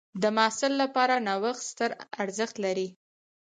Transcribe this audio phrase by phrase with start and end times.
[0.21, 1.89] د محصل لپاره نوښت ستر
[2.23, 2.87] ارزښت لري.